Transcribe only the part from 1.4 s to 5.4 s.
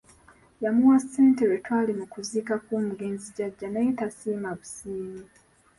lwe twali mu kuziika kw’omugenzi jjajja naye tasiima busiimi.